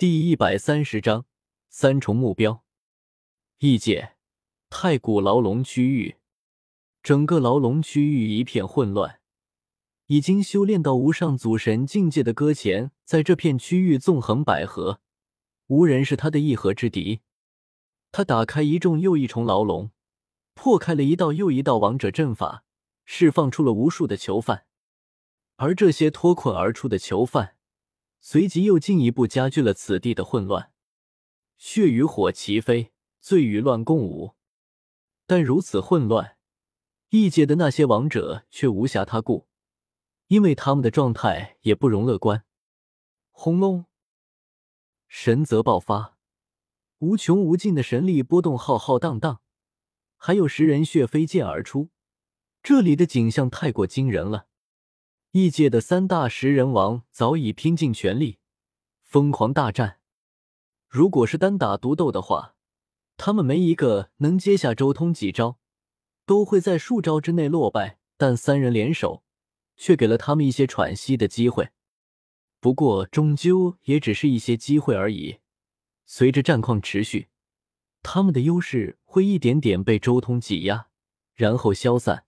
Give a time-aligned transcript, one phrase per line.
[0.00, 1.26] 第一百三十章
[1.68, 2.64] 三重目标。
[3.58, 4.12] 异界
[4.70, 6.16] 太古牢笼区域，
[7.02, 9.20] 整个牢笼区域一片混乱。
[10.06, 15.00] 已经修炼到无上祖神境界的搁浅，在这片区域纵横捭阖，
[15.66, 17.20] 无人是他的一合之敌。
[18.10, 19.90] 他打开一重又一重牢笼，
[20.54, 22.64] 破开了一道又一道王者阵法，
[23.04, 24.64] 释放出了无数的囚犯。
[25.56, 27.56] 而这些脱困而出的囚犯，
[28.20, 30.72] 随即又进一步加剧了此地的混乱。
[31.56, 34.34] 血与火齐飞，罪与乱共舞。
[35.26, 36.36] 但如此混乱，
[37.10, 39.48] 异界的那些王者却无暇他顾。
[40.28, 42.44] 因为他们的状态也不容乐观。
[43.30, 43.86] 轰隆！
[45.08, 46.16] 神则爆发，
[46.98, 49.40] 无穷无尽的神力波动浩浩荡荡，
[50.16, 51.90] 还有食人血飞溅而出。
[52.62, 54.46] 这里的景象太过惊人了。
[55.32, 58.38] 异界的三大食人王早已拼尽全力，
[59.02, 60.00] 疯狂大战。
[60.88, 62.54] 如果是单打独斗的话，
[63.16, 65.58] 他们没一个能接下周通几招，
[66.26, 67.98] 都会在数招之内落败。
[68.16, 69.24] 但三人联手。
[69.82, 71.70] 却给了他们一些喘息的机会，
[72.60, 75.38] 不过终究也只是一些机会而已。
[76.04, 77.28] 随着战况持续，
[78.02, 80.88] 他们的优势会一点点被周通挤压，
[81.32, 82.26] 然后消散。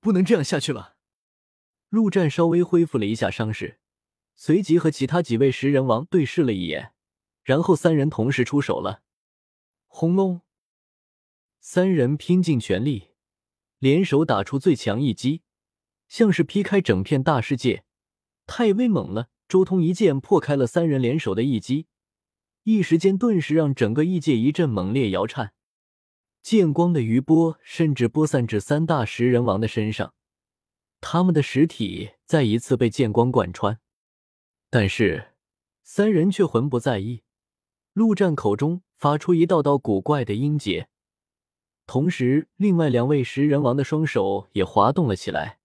[0.00, 0.95] 不能这样下去了。
[1.96, 3.78] 陆战稍微恢复了一下伤势，
[4.34, 6.92] 随即和其他几位食人王对视了一眼，
[7.42, 9.02] 然后三人同时出手了。
[9.86, 10.42] 轰隆！
[11.58, 13.12] 三人拼尽全力，
[13.78, 15.40] 联手打出最强一击。
[16.06, 17.84] 像是劈开整片大世界，
[18.46, 19.30] 太威猛了！
[19.48, 21.86] 周通一剑破开了三人联手的一击，
[22.64, 25.54] 一时间顿时让整个异界一阵猛烈摇颤，
[26.42, 30.12] 剑光的余波甚至播散至三大食人王的身上，
[31.00, 33.78] 他们的实体再一次被剑光贯穿。
[34.70, 35.32] 但是
[35.82, 37.22] 三人却浑不在意，
[37.92, 40.88] 陆战口中发出一道道古怪的音节，
[41.86, 45.60] 同时另外两位食人王的双手也滑动了起来。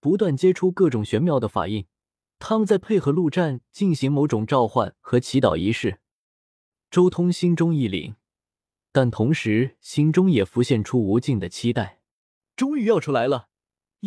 [0.00, 1.86] 不断接出各种玄妙的法印，
[2.38, 5.98] 他们在配合陆战进行某种召唤和祈祷仪式。
[6.90, 8.16] 周通心中一凛，
[8.92, 12.02] 但同时心中也浮现出无尽的期待。
[12.54, 13.48] 终于要出来了！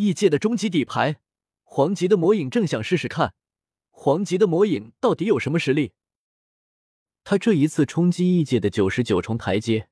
[0.00, 1.16] 异界的终极底牌，
[1.64, 3.34] 黄级的魔影，正想试试看，
[3.90, 5.90] 黄级的魔影到底有什么实力。
[7.24, 9.88] 他这一次冲击异界的九十九重台阶，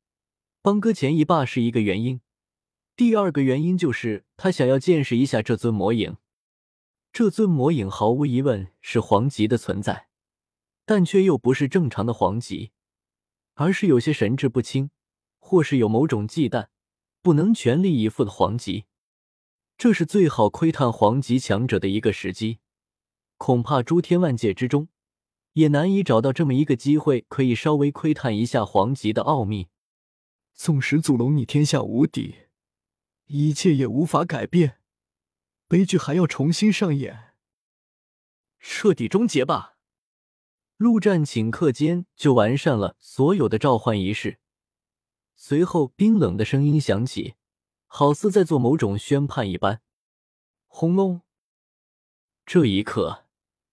[0.63, 2.21] 帮哥前一霸是一个原因。
[2.95, 6.17] 第二个原因就是他想要见识一下这尊魔影。
[7.13, 10.07] 这尊魔影毫无疑问是黄级的存在，
[10.85, 12.71] 但却又不是正常的黄级，
[13.55, 14.91] 而是有些神志不清，
[15.41, 16.69] 或是有某种忌惮，
[17.23, 18.85] 不能全力以赴的黄级。
[19.79, 22.61] 这是最好窥探黄级强者的一个时机，
[23.37, 24.89] 恐怕诸天万界之中
[25.53, 29.69] 也难以找到这么一个机会，可以稍微窥探一下黄级的奥秘。
[30.55, 32.37] 纵使祖龙你天下无敌。
[33.27, 34.79] 一切也无法改变，
[35.67, 37.35] 悲剧还要重新上演，
[38.61, 39.79] 彻底终结吧！
[40.77, 44.39] 陆战顷刻间就完善了所有的召唤仪式，
[45.35, 47.35] 随后冰冷的声音响起，
[47.87, 49.81] 好似在做某种宣判一般。
[50.67, 51.23] 轰隆！
[52.45, 53.25] 这一刻，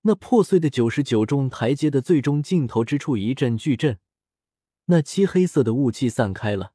[0.02, 4.00] 那破碎的九十九重台阶的最终尽头之处一阵巨震，
[4.86, 6.74] 那漆黑色的雾气散开了。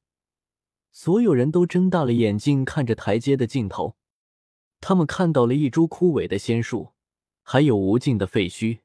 [0.93, 3.97] 所有人都睁大了眼睛看着台阶的尽头，
[4.81, 6.93] 他们看到了一株枯萎的仙树，
[7.43, 8.81] 还有无尽的废墟，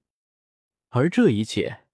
[0.90, 1.86] 而这一切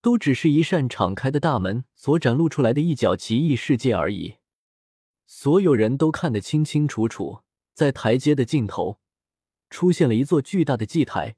[0.00, 4.36] 都只是一扇敞开的大门所展露出来的一角奇异世界而已。
[5.26, 7.40] 所有人都看得清清楚楚，
[7.74, 8.98] 在台阶的尽头
[9.68, 11.36] 出现了一座巨大的祭台，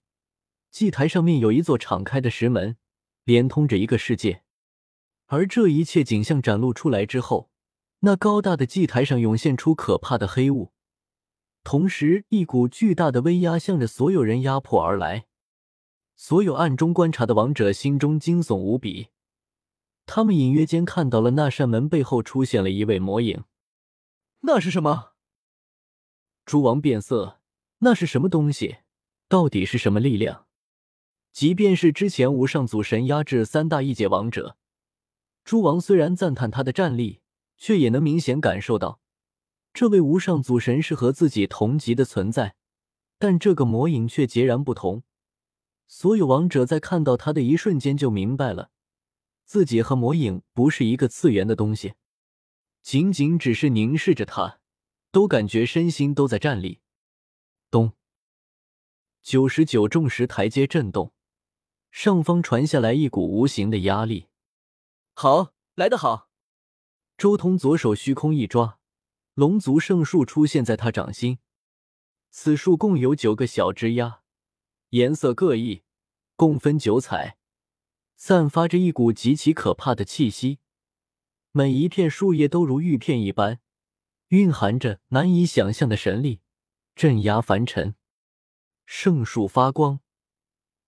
[0.70, 2.76] 祭台上面有一座敞开的石门，
[3.24, 4.42] 连通着一个世界。
[5.26, 7.50] 而这一切景象展露出来之后。
[8.00, 10.70] 那高大的祭台上涌现出可怕的黑雾，
[11.64, 15.26] 同时一股巨大的威压向着所有人压迫而来。
[16.14, 19.08] 所有暗中观察的王者心中惊悚无比，
[20.06, 23.42] 他们隐约间看到了那扇门背后出现了一位魔影。
[24.40, 25.12] 那是什么？
[26.44, 27.40] 诸王变色，
[27.78, 28.78] 那是什么东西？
[29.28, 30.46] 到底是什么力量？
[31.32, 34.56] 即便是之前无上祖神压制三大异界王者，
[35.44, 37.20] 诸王虽然赞叹他的战力。
[37.60, 39.00] 却也能明显感受到，
[39.72, 42.54] 这位无上祖神是和自己同级的存在，
[43.18, 45.02] 但这个魔影却截然不同。
[45.88, 48.70] 所有王者在看到他的一瞬间就明白了，
[49.44, 51.94] 自己和魔影不是一个次元的东西。
[52.82, 54.60] 仅仅只是凝视着他，
[55.10, 56.80] 都感觉身心都在颤栗。
[57.70, 57.92] 咚！
[59.22, 61.12] 九十九重石台阶震动，
[61.90, 64.28] 上方传下来一股无形的压力。
[65.12, 66.30] 好，来得好！
[67.18, 68.78] 周通左手虚空一抓，
[69.34, 71.40] 龙族圣树出现在他掌心。
[72.30, 74.22] 此树共有九个小枝丫，
[74.90, 75.82] 颜色各异，
[76.36, 77.36] 共分九彩，
[78.16, 80.60] 散发着一股极其可怕的气息。
[81.58, 83.58] 每一片树叶都如玉片一般，
[84.28, 86.40] 蕴含着难以想象的神力，
[86.94, 87.96] 镇压凡尘。
[88.86, 89.98] 圣树发光，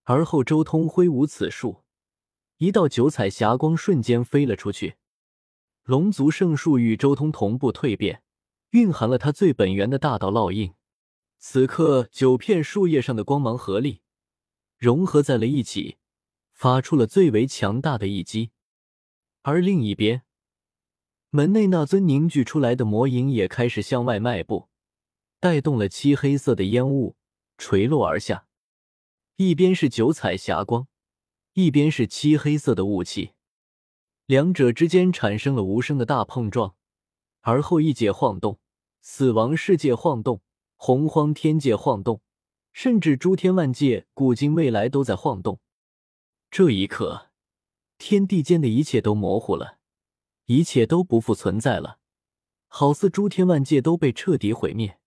[0.05, 1.83] 而后周通挥舞此树，
[2.59, 4.95] 一道九彩霞光瞬间飞了出去。
[5.83, 8.23] 龙族圣树与周通同步蜕变，
[8.71, 10.75] 蕴含了它最本源的大道烙印。
[11.41, 14.03] 此刻，九片树叶上的光芒合力，
[14.79, 15.97] 融合在了一起，
[16.53, 18.53] 发出了最为强大的一击。
[19.43, 20.23] 而另一边，
[21.33, 24.69] 门内那尊凝聚出来的魔影也开始向外迈步，
[25.39, 27.15] 带动了漆黑色的烟雾
[27.57, 28.47] 垂落而下。
[29.37, 30.89] 一边是九彩霞光，
[31.53, 33.31] 一边是漆黑色的雾气，
[34.27, 36.75] 两者之间产生了无声的大碰撞。
[37.43, 38.59] 而后一界晃动，
[39.01, 40.43] 死亡世界晃动，
[40.77, 42.21] 洪荒天界晃动，
[42.73, 45.61] 甚至诸天万界、古今未来都在晃动。
[46.51, 47.31] 这一刻，
[47.99, 49.80] 天地间的一切都模糊了。
[50.51, 52.01] 一切都不复存在了，
[52.67, 54.99] 好似诸天万界都被彻底毁灭。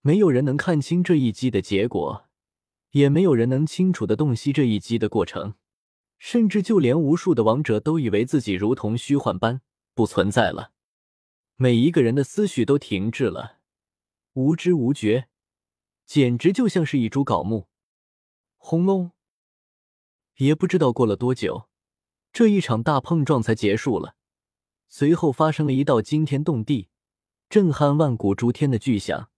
[0.00, 2.26] 没有人能看清这一击的结果，
[2.90, 5.54] 也没有人能清楚的洞悉这一击的过程，
[6.18, 9.60] 甚至就连无数的王者都以为自己如同虚幻般
[9.94, 10.72] 不存在了。
[11.54, 13.58] 每一个人的思绪都停滞了，
[14.32, 15.28] 无知无觉，
[16.06, 17.68] 简直就像是一株槁木。
[18.56, 19.12] 轰隆！
[20.38, 21.68] 也不知道过了多久，
[22.32, 24.16] 这一场大碰撞才结束了。
[24.88, 26.88] 随后发生了一道惊天动地、
[27.48, 29.30] 震撼万古诸天的巨响。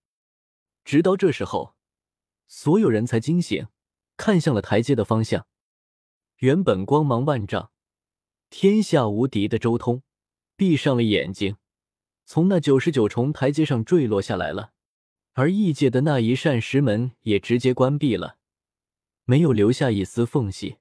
[0.85, 1.75] 直到这时候，
[2.47, 3.67] 所有人才惊醒，
[4.17, 5.47] 看向了台阶的方向。
[6.39, 7.71] 原本光芒万丈、
[8.51, 10.03] 天下无敌的周通，
[10.57, 11.57] 闭上了眼睛，
[12.25, 14.73] 从那九十九重台阶上坠落下来了。
[15.35, 18.39] 而异界的那一扇石门也直接关闭了，
[19.25, 20.79] 没有留下一丝缝隙。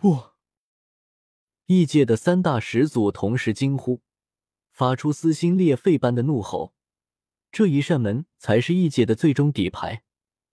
[0.00, 0.39] 我。
[1.72, 4.00] 异界的三大始祖同时惊呼，
[4.72, 6.74] 发出撕心裂肺般的怒吼。
[7.52, 10.02] 这一扇门才是异界的最终底牌，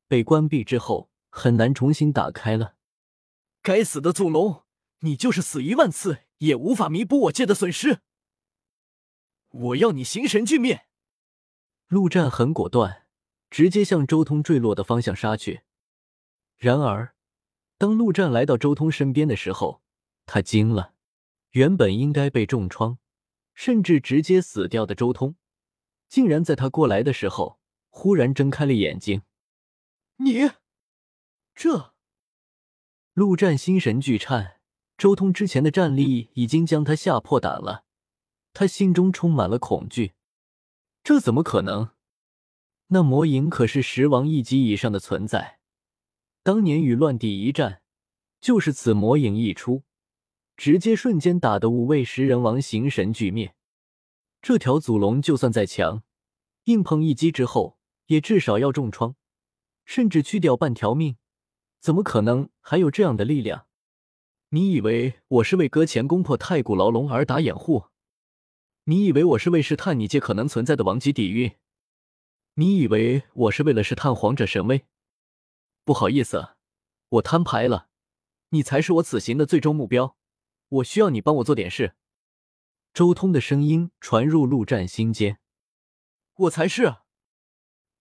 [0.07, 2.75] 被关闭之后很难重新打开了。
[3.63, 4.61] 该死的祖龙，
[4.99, 8.01] 你就是死一万次也无法弥补我界的损失！
[9.49, 10.85] 我要你形神俱灭！
[11.87, 13.07] 陆战很果断，
[13.49, 15.61] 直接向周通坠落的方向杀去。
[16.57, 17.15] 然而，
[17.79, 19.81] 当陆战来到周通身边的时候，
[20.27, 20.93] 他惊了。
[21.57, 22.99] 原本应该被重创，
[23.55, 25.35] 甚至直接死掉的周通，
[26.07, 27.59] 竟然在他过来的时候，
[27.89, 29.23] 忽然睁开了眼睛。
[30.17, 30.51] 你，
[31.55, 31.95] 这……
[33.13, 34.61] 陆战心神俱颤，
[34.99, 37.85] 周通之前的战力已经将他吓破胆了，
[38.53, 40.13] 他心中充满了恐惧。
[41.03, 41.89] 这怎么可能？
[42.89, 45.59] 那魔影可是十王一级以上的存在，
[46.43, 47.81] 当年与乱帝一战，
[48.39, 49.86] 就是此魔影一出。
[50.57, 53.53] 直接瞬间打得五位食人王形神俱灭，
[54.41, 56.01] 这条祖龙就算再强，
[56.63, 57.77] 硬碰一击之后
[58.07, 59.15] 也至少要重创，
[59.85, 61.17] 甚至去掉半条命，
[61.79, 63.67] 怎么可能还有这样的力量？
[64.49, 67.85] 你以为我是为搁浅攻破太古牢笼而打掩护？
[68.85, 71.55] 你以为我是为试探你界可能存在的王级底蕴？
[72.55, 74.85] 你以为我是为了试探皇者神威？
[75.85, 76.55] 不好意思，
[77.09, 77.89] 我摊牌了，
[78.49, 80.16] 你才是我此行的最终目标。
[80.69, 81.95] 我需要你帮我做点事。
[82.93, 85.39] 周通的声音传入陆战心间。
[86.35, 86.97] 我才是。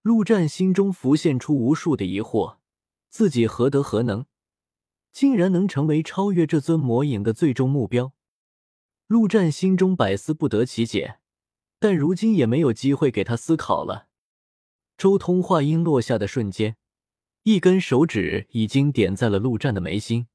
[0.03, 2.59] 陆战心中浮现出无数的疑惑：
[3.09, 4.27] 自己何德何能，
[5.11, 8.13] 竟然能成为超越这尊魔影的最终目标？
[9.07, 11.19] 陆战心中百思不得其解，
[11.79, 14.09] 但如今也没有机会给他思考了。
[14.97, 16.77] 周通话音落下的瞬间，
[17.43, 20.29] 一根手指已经点在了陆战的眉心。